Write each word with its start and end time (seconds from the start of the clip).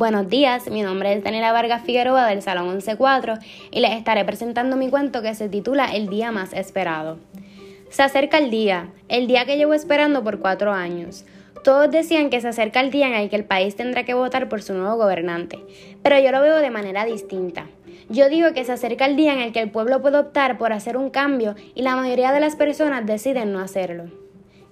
Buenos 0.00 0.30
días, 0.30 0.70
mi 0.70 0.80
nombre 0.80 1.12
es 1.12 1.22
Daniela 1.22 1.52
Vargas 1.52 1.82
Figueroa 1.82 2.26
del 2.26 2.40
Salón 2.40 2.80
11-4 2.80 3.38
y 3.70 3.80
les 3.80 3.92
estaré 3.92 4.24
presentando 4.24 4.78
mi 4.78 4.88
cuento 4.88 5.20
que 5.20 5.34
se 5.34 5.50
titula 5.50 5.94
El 5.94 6.08
día 6.08 6.32
más 6.32 6.54
esperado. 6.54 7.18
Se 7.90 8.02
acerca 8.02 8.38
el 8.38 8.50
día, 8.50 8.88
el 9.08 9.26
día 9.26 9.44
que 9.44 9.58
llevo 9.58 9.74
esperando 9.74 10.24
por 10.24 10.38
cuatro 10.40 10.72
años. 10.72 11.26
Todos 11.62 11.90
decían 11.90 12.30
que 12.30 12.40
se 12.40 12.48
acerca 12.48 12.80
el 12.80 12.90
día 12.90 13.08
en 13.08 13.12
el 13.12 13.28
que 13.28 13.36
el 13.36 13.44
país 13.44 13.76
tendrá 13.76 14.04
que 14.04 14.14
votar 14.14 14.48
por 14.48 14.62
su 14.62 14.72
nuevo 14.72 14.96
gobernante, 14.96 15.58
pero 16.02 16.18
yo 16.18 16.32
lo 16.32 16.40
veo 16.40 16.60
de 16.60 16.70
manera 16.70 17.04
distinta. 17.04 17.66
Yo 18.08 18.30
digo 18.30 18.54
que 18.54 18.64
se 18.64 18.72
acerca 18.72 19.04
el 19.04 19.16
día 19.16 19.34
en 19.34 19.40
el 19.40 19.52
que 19.52 19.60
el 19.60 19.70
pueblo 19.70 20.00
puede 20.00 20.16
optar 20.16 20.56
por 20.56 20.72
hacer 20.72 20.96
un 20.96 21.10
cambio 21.10 21.56
y 21.74 21.82
la 21.82 21.94
mayoría 21.94 22.32
de 22.32 22.40
las 22.40 22.56
personas 22.56 23.04
deciden 23.04 23.52
no 23.52 23.58
hacerlo. 23.58 24.04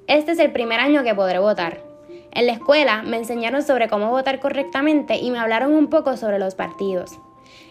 Este 0.06 0.32
es 0.32 0.38
el 0.38 0.52
primer 0.52 0.80
año 0.80 1.04
que 1.04 1.14
podré 1.14 1.38
votar. 1.38 1.87
En 2.32 2.46
la 2.46 2.52
escuela 2.52 3.02
me 3.02 3.16
enseñaron 3.16 3.62
sobre 3.62 3.88
cómo 3.88 4.10
votar 4.10 4.40
correctamente 4.40 5.16
y 5.16 5.30
me 5.30 5.38
hablaron 5.38 5.72
un 5.72 5.88
poco 5.88 6.16
sobre 6.16 6.38
los 6.38 6.54
partidos. 6.54 7.18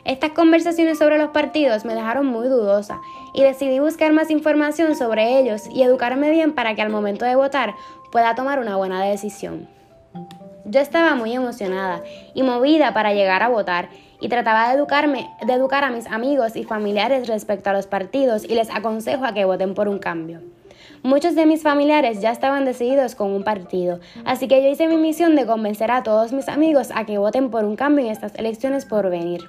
Estas 0.04 0.32
conversaciones 0.32 0.98
sobre 0.98 1.18
los 1.18 1.30
partidos 1.30 1.86
me 1.86 1.94
dejaron 1.94 2.26
muy 2.26 2.48
dudosa 2.48 3.00
y 3.34 3.44
decidí 3.44 3.80
buscar 3.80 4.14
más 4.14 4.30
información 4.30 4.96
sobre 4.96 5.40
ellos 5.40 5.64
y 5.70 5.84
educarme 5.84 6.32
bien 6.32 6.54
para 6.54 6.76
que 6.76 6.82
al 6.82 6.90
momento 6.90 7.26
de 7.26 7.36
votar 7.36 7.76
pueda 8.12 8.36
tomar 8.36 8.60
una 8.60 8.78
buena 8.78 9.04
decisión. 9.04 9.68
Yo 10.66 10.80
estaba 10.80 11.16
muy 11.16 11.34
emocionada 11.34 12.04
y 12.34 12.44
movida 12.44 12.94
para 12.94 13.14
llegar 13.14 13.44
a 13.44 13.50
votar 13.50 13.90
y 14.20 14.30
trataba 14.30 14.70
de 14.70 14.76
educarme, 14.76 15.30
de 15.46 15.54
educar 15.54 15.84
a 15.84 15.92
mis 15.92 16.08
amigos 16.08 16.56
y 16.56 16.64
familiares 16.64 17.28
respecto 17.28 17.70
a 17.70 17.74
los 17.74 17.88
partidos 17.88 18.44
y 18.44 18.56
les 18.56 18.70
aconsejo 18.70 19.26
a 19.26 19.34
que 19.34 19.46
voten 19.46 19.74
por 19.74 19.88
un 19.88 20.00
cambio. 20.00 20.42
Muchos 21.04 21.36
de 21.36 21.46
mis 21.46 21.64
familiares 21.64 22.22
ya 22.22 22.32
estaban 22.32 22.66
decididos 22.66 23.16
con 23.16 23.32
un 23.32 23.44
partido, 23.44 24.00
así 24.26 24.48
que 24.48 24.62
yo 24.62 24.70
hice 24.70 24.88
mi 24.88 24.98
misión 24.98 25.36
de 25.36 25.46
convencer 25.46 25.92
a 25.92 26.04
todos 26.04 26.34
mis 26.34 26.50
amigos 26.50 26.90
a 26.94 27.06
que 27.06 27.18
voten 27.18 27.50
por 27.50 27.66
un 27.66 27.76
cambio 27.76 28.06
en 28.06 28.12
estas 28.12 28.36
elecciones 28.36 28.86
por 28.86 29.10
venir. 29.10 29.48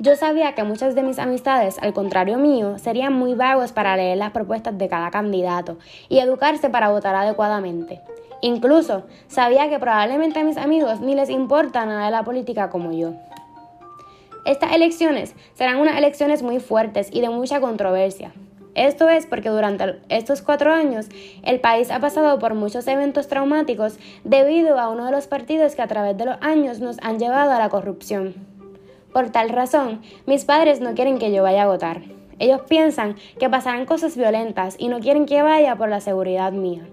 Yo 0.00 0.14
sabía 0.14 0.54
que 0.54 0.62
muchas 0.62 0.94
de 0.94 1.02
mis 1.02 1.18
amistades, 1.18 1.76
al 1.80 1.92
contrario 1.92 2.38
mío, 2.38 2.78
serían 2.78 3.12
muy 3.12 3.34
vagos 3.34 3.72
para 3.72 3.96
leer 3.96 4.16
las 4.18 4.30
propuestas 4.30 4.78
de 4.78 4.88
cada 4.88 5.10
candidato 5.10 5.76
y 6.08 6.20
educarse 6.20 6.70
para 6.70 6.90
votar 6.90 7.16
adecuadamente. 7.16 8.00
Incluso 8.40 9.02
sabía 9.26 9.68
que 9.68 9.80
probablemente 9.80 10.38
a 10.38 10.44
mis 10.44 10.56
amigos 10.56 11.00
ni 11.00 11.16
les 11.16 11.30
importa 11.30 11.84
nada 11.84 12.04
de 12.04 12.12
la 12.12 12.22
política 12.22 12.70
como 12.70 12.92
yo. 12.92 13.14
Estas 14.44 14.72
elecciones 14.72 15.34
serán 15.54 15.78
unas 15.78 15.98
elecciones 15.98 16.42
muy 16.44 16.60
fuertes 16.60 17.10
y 17.12 17.20
de 17.20 17.28
mucha 17.28 17.60
controversia. 17.60 18.32
Esto 18.78 19.08
es 19.08 19.26
porque 19.26 19.48
durante 19.48 19.98
estos 20.08 20.40
cuatro 20.40 20.72
años 20.72 21.08
el 21.42 21.58
país 21.58 21.90
ha 21.90 21.98
pasado 21.98 22.38
por 22.38 22.54
muchos 22.54 22.86
eventos 22.86 23.26
traumáticos 23.26 23.98
debido 24.22 24.78
a 24.78 24.88
uno 24.88 25.04
de 25.04 25.10
los 25.10 25.26
partidos 25.26 25.74
que 25.74 25.82
a 25.82 25.88
través 25.88 26.16
de 26.16 26.26
los 26.26 26.36
años 26.42 26.78
nos 26.78 26.96
han 27.02 27.18
llevado 27.18 27.50
a 27.50 27.58
la 27.58 27.70
corrupción. 27.70 28.36
Por 29.12 29.30
tal 29.30 29.48
razón, 29.48 30.00
mis 30.26 30.44
padres 30.44 30.80
no 30.80 30.94
quieren 30.94 31.18
que 31.18 31.32
yo 31.32 31.42
vaya 31.42 31.64
a 31.64 31.66
votar. 31.66 32.02
Ellos 32.38 32.60
piensan 32.68 33.16
que 33.40 33.50
pasarán 33.50 33.84
cosas 33.84 34.16
violentas 34.16 34.76
y 34.78 34.86
no 34.86 35.00
quieren 35.00 35.26
que 35.26 35.42
vaya 35.42 35.74
por 35.74 35.88
la 35.88 36.00
seguridad 36.00 36.52
mía. 36.52 36.86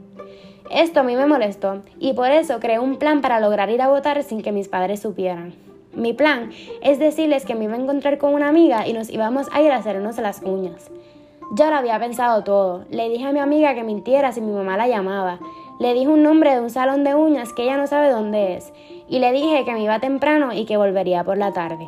Esto 0.72 1.02
a 1.02 1.03
mí 1.03 1.16
me 1.16 1.28
molestó 1.28 1.83
y 2.00 2.13
por 2.13 2.31
eso 2.31 2.59
creé 2.59 2.80
un 2.80 2.95
plan 2.97 3.22
para 3.22 3.39
lograr 3.39 3.69
ir 3.69 3.83
a 3.83 3.89
votar 3.89 4.23
sin 4.23 4.41
que 4.41 4.52
mis 4.52 4.69
padres 4.69 5.02
supieran. 5.02 5.53
Mi 5.94 6.13
plan 6.13 6.50
es 6.81 6.97
decirles 6.97 7.45
que 7.45 7.53
me 7.53 7.66
iba 7.66 7.75
a 7.75 7.80
encontrar 7.80 8.17
con 8.17 8.33
una 8.33 8.50
amiga 8.50 8.88
y 8.88 8.94
nos 8.94 9.11
íbamos 9.11 9.45
a 9.52 9.61
ir 9.61 9.72
a 9.72 9.75
hacernos 9.75 10.17
las 10.17 10.41
uñas. 10.41 10.89
Ya 11.51 11.69
lo 11.69 11.75
había 11.75 11.99
pensado 11.99 12.43
todo. 12.43 12.85
Le 12.89 13.07
dije 13.09 13.25
a 13.25 13.31
mi 13.31 13.39
amiga 13.39 13.75
que 13.75 13.83
mintiera 13.83 14.31
si 14.31 14.41
mi 14.41 14.51
mamá 14.51 14.77
la 14.77 14.88
llamaba. 14.88 15.39
Le 15.79 15.93
dije 15.93 16.07
un 16.07 16.23
nombre 16.23 16.53
de 16.53 16.61
un 16.61 16.69
salón 16.69 17.03
de 17.03 17.13
uñas 17.13 17.53
que 17.53 17.63
ella 17.63 17.77
no 17.77 17.85
sabe 17.85 18.09
dónde 18.09 18.55
es. 18.55 18.73
Y 19.07 19.19
le 19.19 19.31
dije 19.31 19.63
que 19.63 19.73
me 19.73 19.83
iba 19.83 19.99
temprano 19.99 20.53
y 20.53 20.66
que 20.66 20.77
volvería 20.77 21.23
por 21.23 21.38
la 21.38 21.53
tarde. 21.53 21.88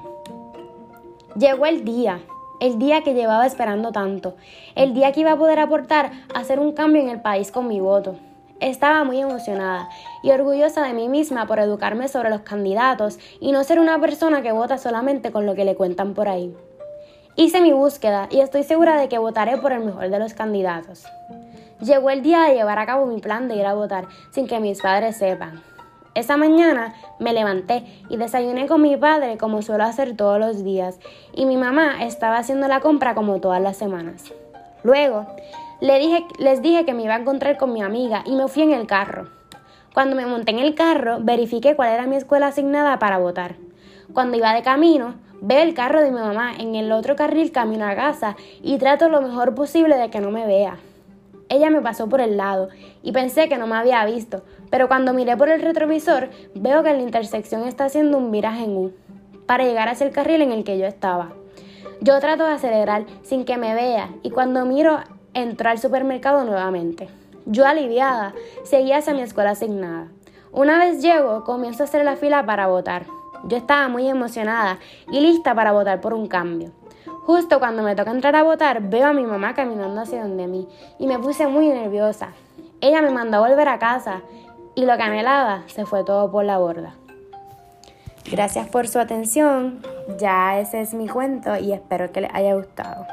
Llegó 1.36 1.66
el 1.66 1.84
día, 1.86 2.20
el 2.60 2.78
día 2.78 3.02
que 3.02 3.14
llevaba 3.14 3.46
esperando 3.46 3.92
tanto, 3.92 4.36
el 4.76 4.94
día 4.94 5.12
que 5.12 5.22
iba 5.22 5.34
a 5.34 5.38
poder 5.38 5.60
aportar 5.60 6.12
a 6.34 6.40
hacer 6.40 6.60
un 6.60 6.74
cambio 6.74 7.02
en 7.02 7.10
el 7.10 7.22
país 7.22 7.52
con 7.52 7.68
mi 7.68 7.80
voto. 7.80 8.16
Estaba 8.60 9.04
muy 9.04 9.20
emocionada 9.20 9.88
y 10.24 10.32
orgullosa 10.32 10.84
de 10.84 10.94
mí 10.94 11.10
misma 11.10 11.46
por 11.46 11.60
educarme 11.60 12.08
sobre 12.08 12.30
los 12.30 12.42
candidatos 12.42 13.20
y 13.40 13.52
no 13.52 13.64
ser 13.64 13.80
una 13.80 14.00
persona 14.00 14.42
que 14.42 14.52
vota 14.52 14.78
solamente 14.78 15.32
con 15.32 15.46
lo 15.46 15.54
que 15.54 15.66
le 15.66 15.76
cuentan 15.76 16.14
por 16.14 16.28
ahí. 16.28 16.56
Hice 17.40 17.62
mi 17.62 17.72
búsqueda 17.72 18.28
y 18.32 18.40
estoy 18.40 18.64
segura 18.64 19.00
de 19.00 19.10
que 19.10 19.20
votaré 19.20 19.58
por 19.58 19.72
el 19.72 19.82
mejor 19.82 20.10
de 20.10 20.18
los 20.18 20.34
candidatos. 20.34 21.06
Llegó 21.80 22.10
el 22.10 22.24
día 22.24 22.42
de 22.42 22.56
llevar 22.56 22.80
a 22.80 22.88
cabo 22.88 23.06
mi 23.06 23.22
plan 23.22 23.48
de 23.48 23.56
ir 23.56 23.66
a 23.68 23.76
votar 23.76 24.08
sin 24.32 24.48
que 24.48 24.60
mis 24.60 24.82
padres 24.82 25.18
sepan. 25.18 25.62
Esa 26.16 26.36
mañana 26.36 26.96
me 27.20 27.34
levanté 27.34 27.86
y 28.10 28.18
desayuné 28.18 28.66
con 28.66 28.82
mi 28.82 28.98
padre 28.98 29.38
como 29.38 29.62
suelo 29.62 29.84
hacer 29.84 30.18
todos 30.18 30.40
los 30.40 30.64
días 30.64 31.00
y 31.32 31.46
mi 31.46 31.58
mamá 31.58 32.04
estaba 32.04 32.40
haciendo 32.40 32.68
la 32.68 32.80
compra 32.80 33.14
como 33.14 33.40
todas 33.40 33.62
las 33.62 33.78
semanas. 33.78 34.34
Luego 34.82 35.28
le 35.80 36.00
dije, 36.00 36.26
les 36.40 36.64
dije 36.64 36.86
que 36.86 36.96
me 36.96 37.04
iba 37.04 37.14
a 37.14 37.20
encontrar 37.20 37.58
con 37.58 37.72
mi 37.72 37.84
amiga 37.84 38.24
y 38.26 38.32
me 38.32 38.48
fui 38.48 38.64
en 38.64 38.72
el 38.72 38.88
carro. 38.88 39.30
Cuando 39.94 40.16
me 40.16 40.26
monté 40.26 40.54
en 40.54 40.60
el 40.60 40.74
carro 40.74 41.20
verifiqué 41.22 41.76
cuál 41.76 41.94
era 41.94 42.08
mi 42.08 42.16
escuela 42.16 42.48
asignada 42.48 42.98
para 42.98 43.20
votar. 43.20 43.67
Cuando 44.14 44.38
iba 44.38 44.54
de 44.54 44.64
camino 44.64 45.16
Veo 45.40 45.62
el 45.62 45.76
carro 45.76 46.02
de 46.02 46.10
mi 46.10 46.20
mamá 46.20 46.54
en 46.58 46.74
el 46.74 46.92
otro 46.92 47.16
carril 47.16 47.52
camino 47.52 47.86
a 47.86 47.96
casa 47.96 48.36
y 48.64 48.80
trato 48.80 49.08
lo 49.08 49.22
mejor 49.22 49.54
posible 49.54 49.96
de 49.96 50.10
que 50.10 50.20
no 50.20 50.32
me 50.32 50.48
vea. 50.48 50.80
Ella 51.48 51.70
me 51.70 51.82
pasó 51.82 52.10
por 52.10 52.22
el 52.22 52.38
lado 52.38 52.70
y 53.04 53.12
pensé 53.12 53.48
que 53.48 53.60
no 53.60 53.68
me 53.68 53.76
había 53.76 54.04
visto, 54.06 54.42
pero 54.72 54.88
cuando 54.88 55.14
miré 55.14 55.38
por 55.38 55.50
el 55.50 55.62
retrovisor 55.62 56.30
veo 56.56 56.82
que 56.82 56.92
la 56.92 57.04
intersección 57.04 57.68
está 57.68 57.86
haciendo 57.86 58.18
un 58.18 58.32
viraje 58.32 58.64
en 58.64 58.78
U 58.78 58.94
para 59.46 59.64
llegar 59.64 59.90
hacia 59.90 60.08
el 60.08 60.12
carril 60.12 60.42
en 60.42 60.52
el 60.52 60.64
que 60.64 60.80
yo 60.80 60.88
estaba. 60.88 61.34
Yo 62.02 62.20
trato 62.20 62.44
de 62.44 62.54
acelerar 62.54 63.06
sin 63.22 63.46
que 63.46 63.58
me 63.58 63.76
vea 63.76 64.10
y 64.24 64.32
cuando 64.32 64.66
miro 64.66 65.00
entro 65.36 65.70
al 65.70 65.78
supermercado 65.78 66.46
nuevamente. 66.46 67.10
Yo 67.46 67.66
aliviada 67.68 68.34
seguí 68.64 68.92
hacia 68.92 69.14
mi 69.14 69.22
escuela 69.22 69.52
asignada. 69.52 70.08
Una 70.52 70.80
vez 70.80 71.04
llego 71.04 71.44
comienzo 71.44 71.84
a 71.84 71.86
hacer 71.86 72.04
la 72.04 72.16
fila 72.16 72.44
para 72.46 72.66
votar. 72.66 73.06
Yo 73.46 73.58
estaba 73.58 73.88
muy 73.88 74.08
emocionada 74.08 74.80
y 75.12 75.20
lista 75.20 75.54
para 75.56 75.72
votar 75.72 76.02
por 76.02 76.14
un 76.14 76.28
cambio. 76.28 76.72
Justo 77.26 77.60
cuando 77.60 77.84
me 77.84 77.96
toca 77.96 78.12
entrar 78.12 78.36
a 78.36 78.44
votar, 78.44 78.82
veo 78.82 79.08
a 79.08 79.14
mi 79.14 79.24
mamá 79.24 79.54
caminando 79.54 80.02
hacia 80.02 80.24
donde 80.24 80.48
mí 80.48 80.68
y 80.98 81.08
me 81.08 81.20
puse 81.20 81.48
muy 81.48 81.68
nerviosa. 81.68 82.30
Ella 82.80 83.02
me 83.02 83.12
mandó 83.12 83.38
a 83.38 83.48
volver 83.50 83.68
a 83.68 83.80
casa 83.80 84.22
y 84.76 84.86
lo 84.86 84.96
que 84.96 85.04
anhelaba 85.04 85.64
se 85.68 85.86
fue 85.86 86.04
todo 86.04 86.32
por 86.32 86.46
la 86.46 86.58
borda. 86.58 86.96
Gracias 88.30 88.68
por 88.68 88.88
su 88.88 89.00
atención. 89.00 89.82
Ya 90.20 90.60
ese 90.60 90.82
es 90.82 90.94
mi 90.94 91.08
cuento 91.08 91.58
y 91.58 91.74
espero 91.74 92.12
que 92.12 92.22
les 92.22 92.34
haya 92.34 92.56
gustado. 92.56 93.06